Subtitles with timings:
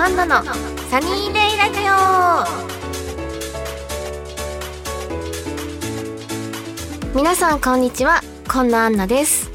[0.00, 1.80] アンナのサニーデイラジ
[7.14, 7.16] オ。
[7.16, 8.22] 皆さんこんにちは。
[8.46, 9.50] 今野アンナです、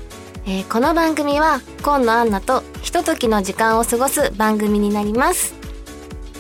[0.46, 5.56] えー、この番組は今野アンナとひとときの時間を過ごす番組になります。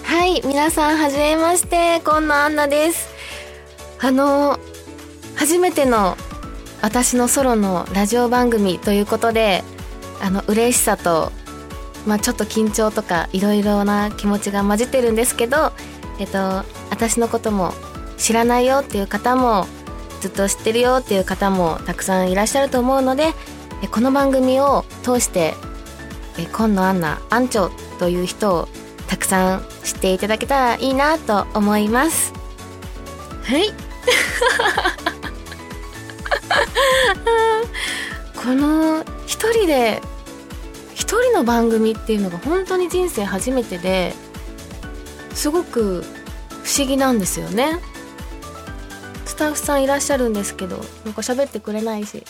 [0.03, 2.01] はい皆さんはじめまして。
[2.03, 3.07] 今野アンナです。
[4.01, 4.59] あの
[5.35, 6.17] 初めての
[6.81, 9.63] 私のソロのラジオ番組ということで
[10.21, 11.31] あの嬉しさと
[12.05, 15.71] まあ、ちょっと緊張とかいろいろな気持ちが混じってるんですけど、
[16.19, 17.73] えっと、私のことも
[18.17, 19.65] 知らないよっていう方も
[20.21, 23.33] ずっと知ってるよっていう方もたくさんいらっしゃると思うので
[23.91, 25.53] この番組を通して
[26.51, 28.67] 今野アンナアンチョという人を
[29.07, 32.33] たくさん知っていただけたらいいなと思います。
[33.43, 33.73] はい。
[38.35, 40.01] この一人で
[41.13, 44.15] 一人の番組っていうのが本当に人生初めてで
[45.35, 46.03] すごく
[46.63, 47.79] 不思議なんですよね。
[49.23, 52.25] スタッフさんいらっしゃるんですけどなんか喋ってくれないし。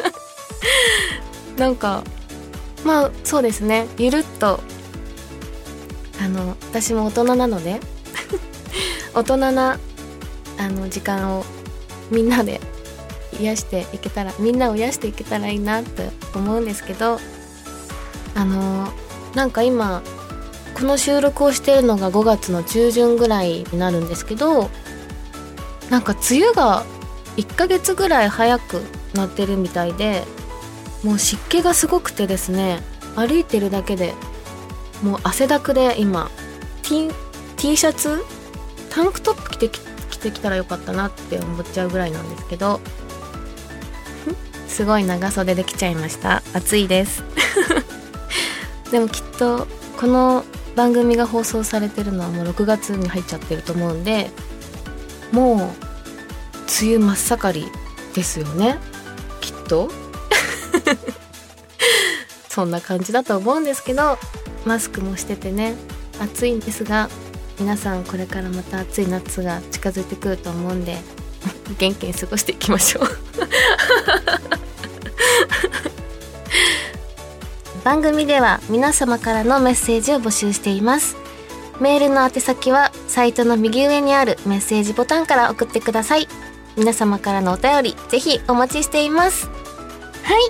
[1.56, 2.04] なんか
[2.84, 3.86] まあそうですね。
[3.96, 4.60] ゆるっと
[6.22, 7.80] あの私も大人なので
[9.16, 9.78] 大人な
[10.58, 11.46] あの時間を
[12.10, 12.60] みんなで
[13.40, 16.02] 癒していけたらみんなを癒していけたらいいなと
[16.34, 17.18] 思うんですけど
[18.34, 18.92] あの
[19.34, 20.02] なんか今
[20.74, 24.70] この収録をしているのが5月の中旬ぐらいになるんですけど
[25.90, 26.84] なんか梅雨が
[27.36, 28.82] 1ヶ月ぐらい早く
[29.14, 30.24] なってるみたいで
[31.04, 32.80] もう湿気がすごくてですね
[33.16, 34.14] 歩いてるだけで
[35.02, 36.30] もう汗だくで今
[36.82, 37.10] T,
[37.56, 38.22] T シャツ
[38.90, 42.80] タンクトップ着てき着てきたらよかったなって思っちゃうぐらいなんですけど
[44.68, 46.42] すごい長袖できちゃいました。
[46.54, 47.22] 暑いです。
[48.90, 49.66] でもきっと
[49.98, 54.30] この番組が放送されてるのはもう6月に入っちゃってると思うんで
[55.32, 55.56] もう
[56.82, 57.66] 梅雨真っ盛り
[58.14, 58.78] ですよね。
[59.40, 59.90] きっと。
[62.48, 64.18] そんな感じだと思うんですけど
[64.64, 65.74] マスクもしててね
[66.18, 67.08] 暑いんですが
[67.58, 70.98] 皆さんこれからまた暑い夏が近づいてくると思うんで
[71.78, 73.04] 元気に過ごしていきましょう。
[77.84, 81.16] 番組では皆様からのメッセージを募集しています。
[81.80, 86.28] メールの宛先はサイトの右上にあるメッセージボタンから送ってください。
[86.76, 89.46] 皆様からのお便りぜひお待ちしています。
[89.46, 90.40] はい。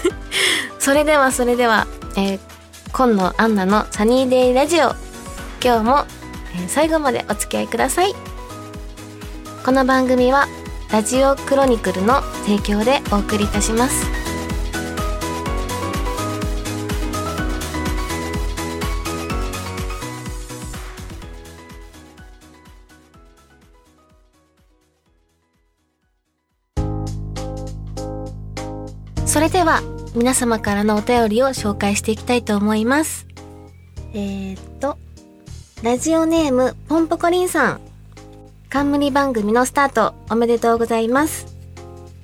[0.80, 1.86] それではそれでは、
[2.16, 2.40] えー、
[2.92, 4.94] 今野アンナのサニーデイラジオ。
[5.62, 6.04] 今日も、
[6.54, 8.14] えー、最後までお付き合いください。
[9.64, 10.48] この番組は
[10.90, 14.25] ラジオクロニクルの提供でお送りいたします。
[29.36, 29.82] それでは
[30.14, 33.26] 皆様からのお便りを紹介していきたいと思います。
[34.14, 34.96] えー、っと、
[35.82, 37.80] ラジオネームポンポコリンさん。
[38.70, 41.54] 冠番組のスタートおめでとうございます。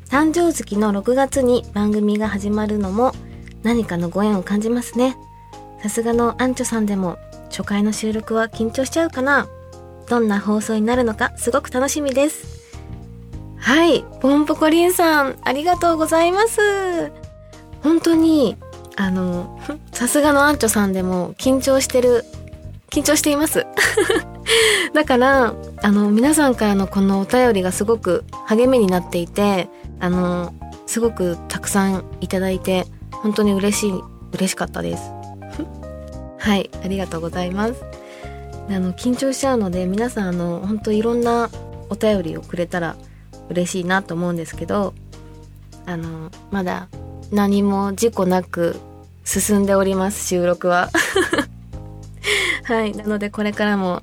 [0.09, 3.13] 誕生月の6月に番組が始まるのも
[3.63, 5.15] 何かのご縁を感じますね。
[5.83, 7.19] さすがのアンチョさんでも
[7.51, 9.49] 初回の収録は緊張しちゃうかな
[10.09, 12.62] どんな放送になるのかすごく楽しみです。
[13.63, 17.13] はい、ポンポコリンさん、ありがとうございます。
[17.81, 18.57] 本当に、
[18.97, 19.61] あの、
[19.93, 22.25] さすがのアンチョさんでも緊張してる、
[22.91, 23.65] 緊張しています。
[24.93, 29.69] だから、あの、皆さんからのこのお便りがすごく励みになっていて、
[30.01, 30.53] あの、
[30.87, 33.95] すごくたくさんいただいて、本当に嬉しい、
[34.33, 35.05] 嬉しかったです。
[36.37, 37.75] はい、ありがとうございます。
[38.69, 41.49] あの、緊張しちゃうので、皆さん、あの、本当いろんな
[41.91, 42.97] お便りをくれたら
[43.53, 44.95] 嬉しいなと思うんですけど
[45.87, 46.89] あのまだ
[47.31, 48.77] 何も事故なく
[49.25, 50.91] 進んでおります収録は。
[52.65, 52.93] はい。
[52.95, 54.03] なのでこれからも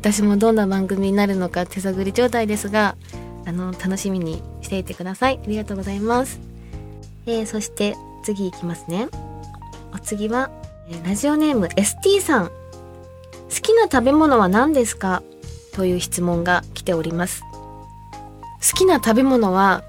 [0.00, 2.96] 私もどんな番組になるのか手探り状態ですが
[3.44, 5.38] あの楽しみにしていてください。
[5.42, 6.40] ありがとうございます、
[7.26, 9.08] えー、そして次いきますね。
[9.94, 10.50] お次は、
[10.88, 12.50] え、ラジオネーム ST さん好
[13.60, 15.22] きな食べ物は何ですか？
[15.74, 17.42] という質問が来ております。
[18.82, 19.84] きな食べ物は、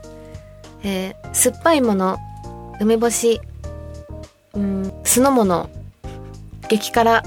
[0.84, 2.18] えー、酸っぱいもの、
[2.80, 3.42] 梅干し、
[4.54, 5.70] うん、酢の物、
[6.70, 7.24] 激辛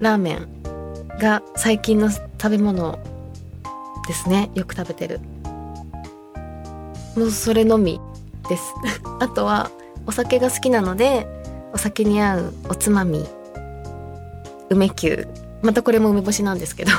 [0.00, 2.98] ラーメンが最近の食べ物
[4.08, 4.50] ですね。
[4.54, 5.20] よく食べてる。
[7.16, 8.00] もうそれのみ
[8.48, 8.74] です。
[9.20, 9.70] あとは
[10.06, 11.28] お酒が好きなので、
[11.72, 13.24] お酒に合うおつまみ
[14.70, 15.26] 梅球
[15.62, 16.92] またこれも梅干しなんですけど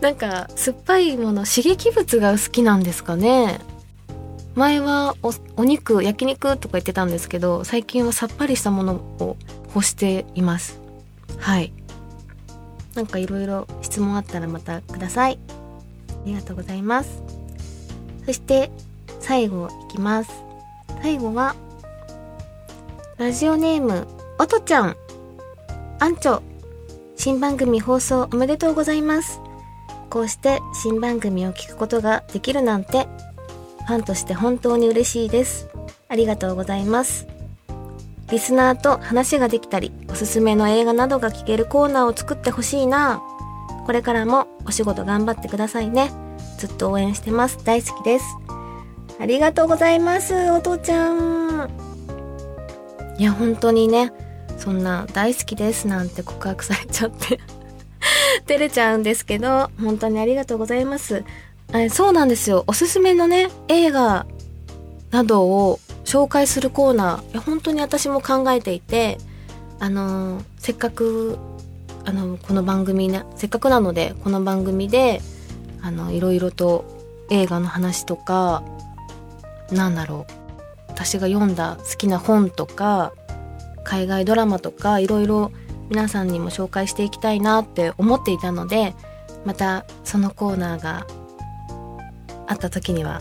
[0.00, 3.60] なんか酸っぱいもの刺激物が好きなんですかね。
[4.54, 5.14] 前は
[5.56, 9.36] お肉焼肉とか言ってたんですけど最近はさっぱりしたものを
[9.74, 10.80] 欲しています。
[11.38, 11.72] はい。
[12.94, 15.38] なんかいろいろ質問あったらまたください。
[16.10, 17.22] ありがとうございます。
[18.26, 18.70] そして
[19.20, 20.30] 最後いきます。
[21.02, 21.54] 最後は
[23.16, 24.06] ラジオネーム
[24.38, 24.96] おとちゃん。
[26.00, 26.40] アンチョ。
[27.16, 29.40] 新番組放送おめでとうございます。
[30.10, 33.06] こうして新番組を聞くことができるなんて
[33.86, 35.68] ファンとして本当に嬉しいです。
[36.08, 37.26] ありがとうございます。
[38.30, 43.22] リスナーと話ができたりおすすめの映画などが聞けるコーナーを作ってほしいな。
[43.86, 46.10] これからもお仕事頑張ってくださいね。
[46.58, 47.64] ずっと応援してます。
[47.64, 48.24] 大好きです。
[49.18, 51.70] ありがとうございますお父ちゃん。
[53.18, 54.12] いや本当にね
[54.58, 57.40] そんな大好きですなんて告白されちゃって。
[58.48, 61.22] 照れちゃうんですけど本当にありがとうございます。
[61.74, 62.64] えそうなんですよ。
[62.66, 64.26] おすすめのね映画
[65.10, 69.18] などを紹介するコーナー本当に私も考えていて
[69.78, 71.38] あの、せっかく
[72.06, 75.20] あのこの番組ねせっかくなのでこの番組で
[75.82, 76.86] あのいろいろと
[77.30, 78.62] 映画の話とか
[79.70, 80.32] なんだろう。
[80.88, 83.12] 私が読んだ好きな本とか
[83.84, 85.52] 海外ドラマとかいろいろ
[85.88, 88.94] 皆さんにも紹介していきたいなって思っていたので
[89.44, 91.06] またそのコーナーが
[92.46, 93.20] あった時には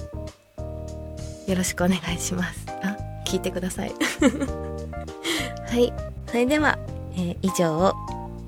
[1.47, 2.65] よろしくお願いします。
[2.83, 3.93] あ聞いてください。
[5.67, 5.93] はい。
[6.27, 6.77] それでは、
[7.13, 7.93] えー、以上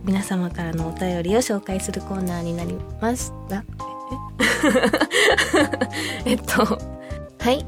[0.03, 3.63] 皆様からのお便りを紹介するコーナーになりました。
[6.25, 6.33] え？
[6.35, 7.65] っとはい。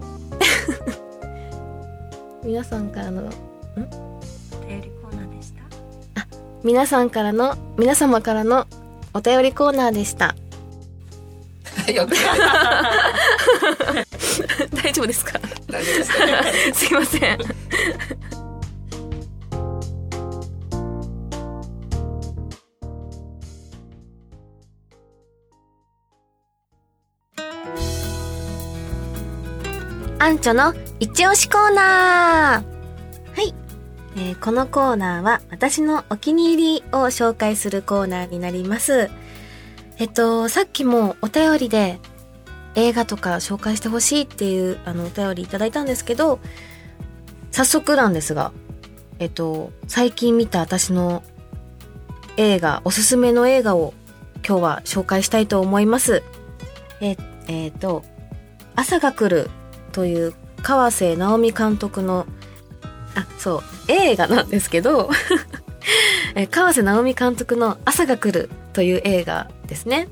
[2.44, 3.26] 皆さんからのん？
[3.26, 4.92] お便り
[6.64, 8.68] 皆さんからの皆様からの
[9.14, 10.36] お便りコーナーでした。
[11.92, 12.14] よく
[14.84, 15.40] 大丈夫ですか？
[15.68, 16.04] 大丈夫で
[16.74, 16.86] す。
[16.86, 17.40] すいません。
[30.20, 32.66] アンチョの一押しコーナー。
[32.66, 32.71] はい、
[34.16, 39.10] えー、このコーナーは私のお気に入りを紹介するコーナーになります
[40.02, 42.00] えっと、さっきもお便りで
[42.74, 46.40] 映画とか紹介してほしいっていうあのお便りいただいたんですけど、
[47.52, 48.52] 早速なんですが、
[49.20, 51.22] えっと、最近見た私の
[52.36, 53.94] 映画、おすすめの映画を
[54.44, 56.24] 今日は紹介したいと思います。
[57.00, 57.16] え、
[57.48, 58.04] えっ、と、
[58.76, 59.52] 朝が来る
[59.92, 62.26] という川瀬直美監督の、
[63.16, 65.10] あ、そう、映画なんですけど
[66.52, 70.08] 川瀬直美監督の朝が来るという映画ですね。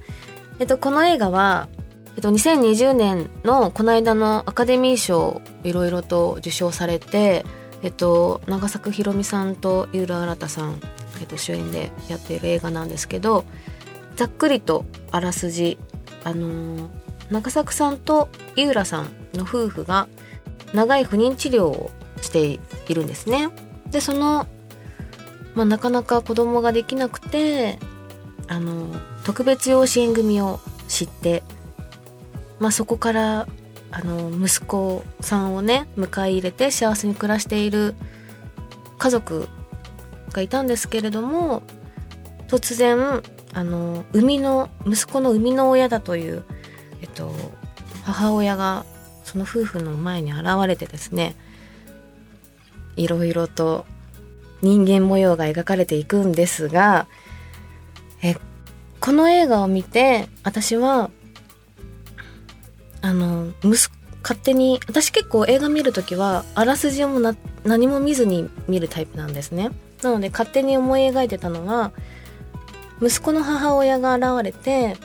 [0.59, 1.69] えっと、この映画は、
[2.15, 7.45] えっと、2020年のこの間のアカデミー賞いろいろと受賞されて、
[7.81, 10.81] えっと、長作ひろみさんと井浦新さん、
[11.21, 13.45] えっと、主演でやっている映画なんですけど
[14.17, 15.77] ざっくりとあらすじ
[16.25, 16.89] あのー、
[17.31, 20.09] 長作さんと井浦さんの夫婦が
[20.73, 23.49] 長い不妊治療をしているんですね。
[23.91, 24.47] でその、
[25.55, 27.79] まあ、なかなか子供ができなくて
[28.47, 28.87] あの
[29.23, 31.43] 特別養子縁組を知って、
[32.59, 33.47] まあ、そこから
[33.91, 37.95] あの息子さんをね迎え入れて幸せに暮らしている
[38.97, 39.47] 家族
[40.31, 41.63] がいたんですけれども
[42.47, 43.23] 突然
[43.53, 46.43] あの生みの息子の生みの親だという、
[47.01, 47.31] えっと、
[48.03, 48.85] 母親が
[49.23, 51.35] その夫婦の前に現れてですね
[52.99, 53.85] いろいろと
[54.61, 57.07] 人間模様が描かれていくんですが
[58.21, 58.35] え
[58.99, 61.09] この映画を見て私は
[63.01, 63.89] あの息
[64.21, 69.71] 勝手に私結構映画見る時はあらすじもな何も見ずに見るタイプなんですね。
[70.03, 71.91] なので勝手に思い描いてたのは
[73.01, 74.97] 息子の母親が現れて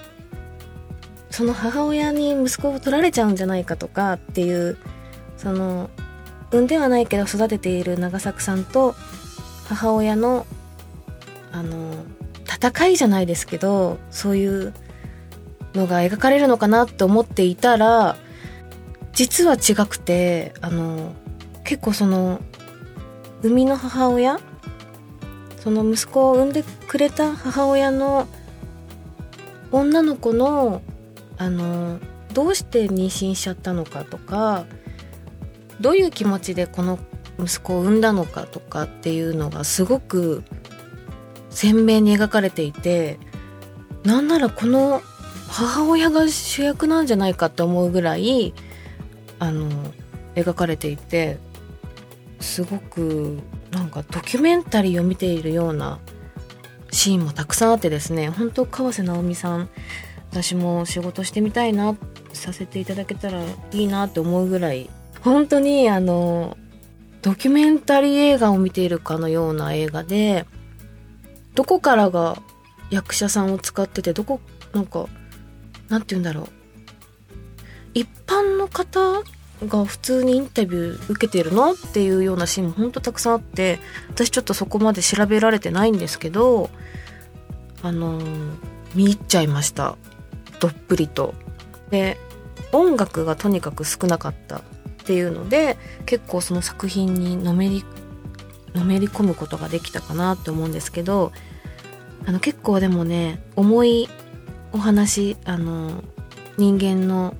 [1.30, 4.76] その母親に息子を取られちゃうんじゃないかとかっていう
[5.36, 5.90] その
[6.54, 8.94] 産んではないけど育てている長作さんと
[9.66, 10.46] 母親の
[11.50, 12.04] あの
[12.46, 14.72] 戦いじゃないですけどそういう
[15.74, 18.16] のが描かれるのかなって思っていたら
[19.12, 21.12] 実は違くてあの
[21.64, 22.40] 結構その
[23.42, 24.38] 生みの母親
[25.58, 28.28] その息子を産んでくれた母親の
[29.72, 30.82] 女の子の
[31.36, 31.98] あの
[32.32, 34.66] どうして妊娠しちゃったのかとか
[35.80, 36.98] どういう気持ちでこの
[37.38, 40.44] 息子を産んだのかとかっていうのがすごく
[41.50, 43.18] 鮮明に描かれていて
[44.04, 45.02] なんならこの
[45.48, 48.54] 母親が主役なんじゃないかって思うぐらい
[49.38, 49.68] あの
[50.34, 51.38] 描かれていて
[52.40, 53.38] すごく
[53.70, 55.98] なんかドキュメンタリーを見ているような
[56.90, 59.68] シーンもたくさんあってですね本当川瀬直美さん
[60.30, 61.96] 私も仕事してみたいな
[62.32, 64.90] させていただけたらいいなって思うぐらい
[65.24, 66.56] 本当にあの
[67.22, 70.44] ドキュメンタリー映画を見ているかのような映画で
[71.54, 72.36] どこからが
[72.90, 74.40] 役者さんを使っててどこ
[74.72, 75.06] なんか
[75.88, 76.48] なんて言うんだろう。
[77.94, 79.22] 一般の方
[79.66, 83.78] が普通にインタビュー受けてるのっていうようなシーンもほんとたくさんあって
[84.10, 86.70] 私ちょっとそこまで調べられてないんですけど
[87.82, 89.96] あのー見入っちゃいました。
[90.60, 91.34] どっぷりと。
[91.90, 92.16] で
[92.72, 94.62] 音楽がとにかく少なかった。
[95.04, 97.84] っていうので結構その作品にのめり
[98.74, 101.30] のめり込むことができたかなって思うんですけど
[102.26, 104.08] あの結構でもね重い
[104.72, 106.02] お話あの
[106.56, 107.36] 人間の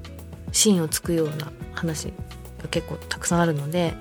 [0.53, 2.13] 芯をつくような話
[2.59, 3.95] が結構たくさんあるので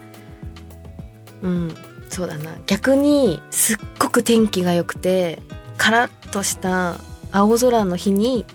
[1.41, 1.75] うん
[2.09, 5.41] そうだな逆にすっごく天気が良くて
[5.77, 6.97] カラッとした
[7.31, 8.45] 青空の日に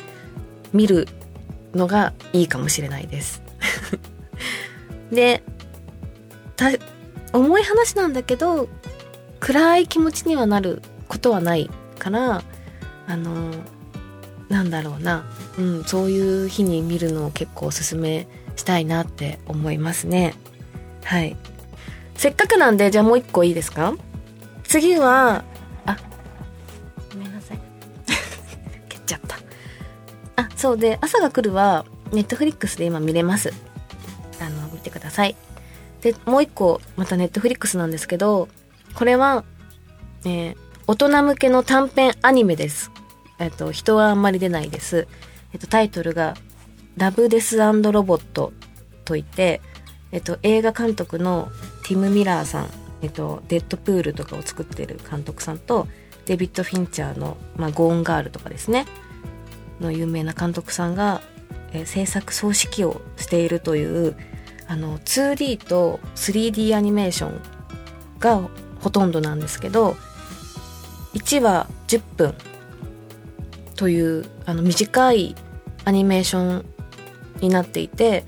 [0.74, 1.08] 見る
[1.74, 3.47] のがいいかもしれないです。
[5.10, 5.42] で
[7.32, 8.68] 重い話なんだけど
[9.40, 12.42] 暗い気持ちにはなることはないから
[13.06, 13.52] あの
[14.48, 15.24] なんだろうな、
[15.58, 20.34] うん、そういう日に見るのを結構おすすめしたいなって思いますね。
[21.04, 21.36] はい。
[22.16, 23.94] せっかくなんでじゃあもう一個いいですか？
[24.64, 25.44] 次は
[25.86, 25.96] あ
[27.12, 27.58] ごめんなさい。
[28.88, 29.36] 蹴っちゃった。
[30.36, 33.52] あそうで朝が来るはネットフリックスで今見れます。
[34.78, 35.36] あの見てください。
[36.00, 38.48] でもう一個またネットフリックスなんですけど
[38.94, 39.44] これは、
[40.24, 40.56] えー
[40.90, 42.90] 大人向けの短編アニメです。
[43.38, 45.06] えっと人はあんまり出ないです。
[45.52, 46.34] えっとタイトルが
[46.96, 48.54] ラブデスロボット
[49.04, 49.60] といって
[50.12, 51.50] えっと映画監督の
[51.84, 52.70] ティム・ミラーさん
[53.02, 55.86] えっとデッドプールとかを作ってる監督さんと
[56.24, 58.86] デビッド・フィンチャーの、まあ、ゴーンガールとかですね。
[59.78, 61.20] の有名な監督さんが、
[61.72, 64.16] えー制作総指揮をしているという
[64.68, 67.40] あの 2D と 3D アニメーション
[68.20, 68.48] が
[68.80, 69.96] ほとんどなんですけど
[71.14, 72.34] 1話10分
[73.74, 75.34] というあの短い
[75.84, 76.66] アニメーション
[77.40, 78.24] になっていて、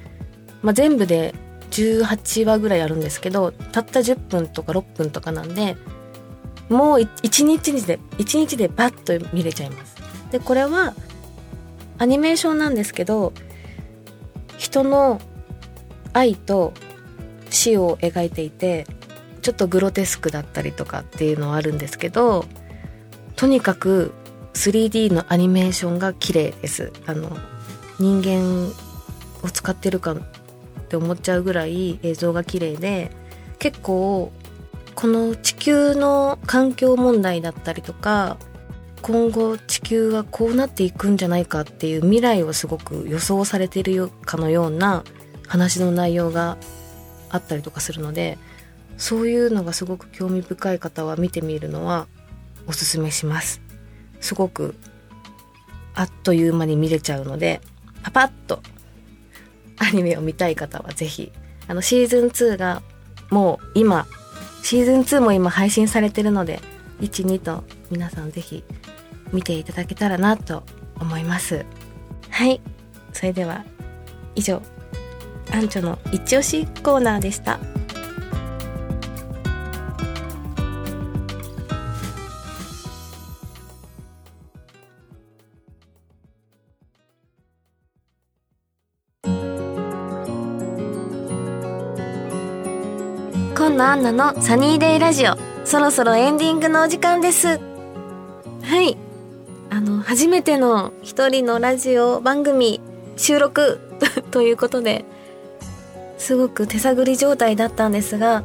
[0.62, 1.34] まあ、全部で
[1.70, 5.76] 18話ぐらいあるんですけどたった10分とか6分とかなんで
[6.68, 9.96] もう1日で1日でバッと見れちゃいます。
[10.30, 10.94] でこれは
[11.98, 13.32] アニメーションなんですけど
[14.56, 15.20] 人の
[16.12, 16.72] 愛と
[17.50, 18.86] 死を描いていて
[19.42, 22.44] ちょっとグロテスクだったりとかっていうのはあるんですけど
[23.36, 24.12] とにかく
[24.54, 26.92] 3D のアニメーションが綺麗です。
[27.06, 27.36] あの
[27.98, 28.72] 人間
[29.42, 30.16] を使ってるかっ
[30.88, 33.10] て思っちゃうぐらい映像が綺麗で
[33.58, 34.32] 結構
[34.94, 38.38] この地球の環境問題だったりとか
[39.02, 45.04] 今後地球はこうなっていくんじゃないかっていう未来をすごく予想されているかのような
[45.50, 46.56] 話の内容が
[47.28, 48.38] あったりとかするので
[48.96, 52.06] そういうのがすごく興味深い方は見てみるのは
[52.68, 53.60] おすすめします。
[54.20, 54.76] すごく
[55.94, 57.60] あっという間に見れちゃうので
[58.04, 58.62] パパッと
[59.78, 61.32] アニメを見たい方はぜひ
[61.66, 62.82] あのシーズン2が
[63.30, 64.06] もう今
[64.62, 66.60] シーズン2も今配信されてるので
[67.00, 68.62] 12と皆さんぜひ
[69.32, 70.62] 見ていただけたらなと
[71.00, 71.64] 思います。
[72.28, 72.60] はい。
[73.12, 73.64] それでは
[74.36, 74.62] 以上。
[75.52, 77.58] アンチョの一押しコーナーでした。
[93.56, 97.58] 今野アンナのサニーデイラジオそろそろエンディングのお時間です。
[98.62, 98.96] はい。
[99.70, 102.80] あの初めての一人のラジオ番組
[103.16, 103.78] 収録
[104.32, 105.04] ということで
[106.30, 108.44] すごく手探り状態だったんですが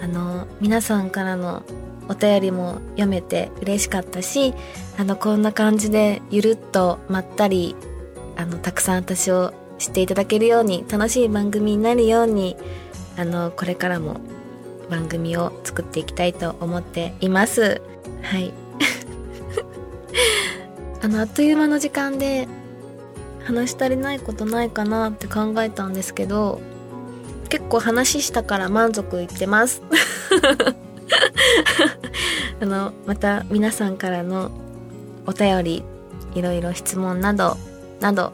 [0.00, 1.64] あの皆さんからの
[2.08, 4.54] お便りも読めて嬉しかったし
[4.96, 7.74] あのこんな感じでゆるっとまったり
[8.36, 12.56] あのたくさん私を知っていただけるように楽しい番組になるように
[13.16, 14.20] あのこれからも
[14.88, 17.82] 番組を作っていきたいと思っています。
[18.22, 18.54] はい。
[21.02, 22.46] あのあっという間の時間で
[23.42, 26.60] 話し足りないことないかなって考えたんですけど
[27.48, 29.82] 結構話したから満足いってます。
[32.60, 34.50] あのまた皆さんからの
[35.26, 35.84] お便り
[36.34, 37.56] いろいろ質問など
[38.00, 38.32] など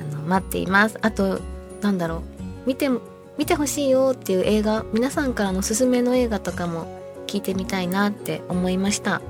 [0.00, 0.98] あの待っています。
[1.02, 1.40] あと
[1.80, 2.20] なんだろう。
[2.66, 2.90] 見て
[3.38, 6.86] 見てほしいよっていう映画皆さんからのおすすめの映画とかも
[7.26, 9.20] 聞いてみたいなって思いました。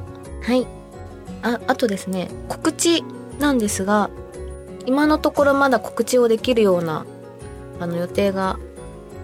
[0.43, 0.67] はい。
[1.43, 3.05] ああとですね告知
[3.39, 4.11] なんですが
[4.87, 7.07] 今のところまだ告知をできるような
[7.79, 8.59] あの予定が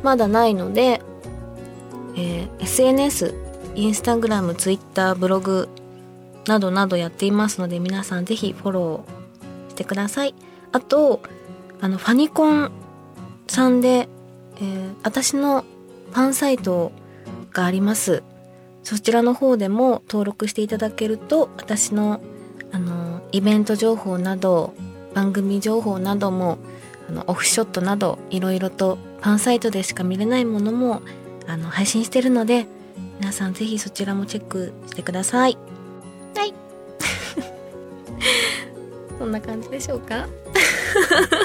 [0.05, 1.01] まだないので、
[2.17, 3.35] えー SNS
[3.75, 5.69] インスタグラムツイッターブログ
[6.47, 10.35] などなどやっていますので皆さんぜひフォローしてください。
[10.71, 11.21] あと
[11.81, 12.71] あのファニコン
[13.49, 14.09] さんで、
[14.57, 15.65] えー私の
[16.13, 16.93] ファンサイト
[17.53, 18.23] があります。
[18.85, 22.21] そちらの方でも登録していただけると私の
[22.71, 24.75] あのイベント情報など
[25.15, 26.59] 番組情報なども
[27.09, 31.01] あのオフショットなどいろいろとファンサイトでしか見れないものも
[31.47, 32.67] あの配信してるので
[33.21, 35.57] 皆さんぜひそちらもチェックしてください。
[36.37, 36.53] はい。
[39.19, 40.29] そんな感じでしょうか？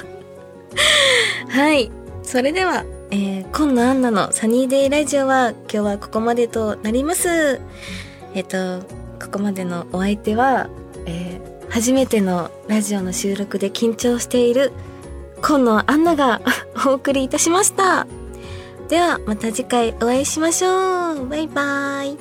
[1.47, 1.89] はい。
[2.21, 7.61] それでは、えー、今野アンナのサニーデイラジオは今日はここまでとなります。
[8.35, 8.81] えっ、と
[9.23, 10.69] ここまでのお相手は、
[11.05, 14.71] えー初めてのラジオの収録で緊張している
[15.41, 16.41] 今野アンナが
[16.85, 18.07] お送りいたしました。
[18.89, 21.27] ではまた次回お会いしましょう。
[21.27, 22.17] バイバイ。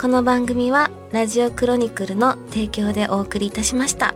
[0.00, 4.14] この番組はラジオクロニクルの提供でお送りいたしました。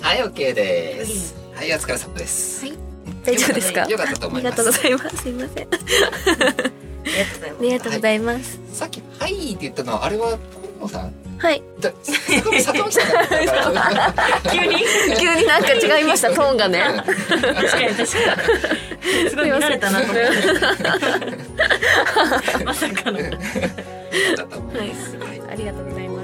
[0.00, 1.34] はい、OK です。
[1.54, 2.66] はい、お疲れ様です。
[2.66, 2.76] はい。
[3.24, 3.86] 大丈夫ですか？
[3.86, 4.56] よかったとありが思います。
[4.56, 5.16] とうございます。
[5.16, 5.68] すいません。
[5.68, 5.68] あ
[7.04, 7.60] ありがとうございます。
[7.62, 8.60] りがとうございます。
[8.72, 10.38] さっき、はいって言ったのは、あれは、
[10.84, 11.12] 本さん。
[11.38, 11.62] はい。
[14.50, 14.76] 急に？
[15.18, 16.82] 急になんか違いましたトーンがね。
[17.28, 19.30] 確かに確かに。
[19.30, 20.30] すごい見られたなと思って。
[22.64, 23.18] まさかの。
[23.18, 23.32] はい。
[25.50, 26.23] ありがとうございま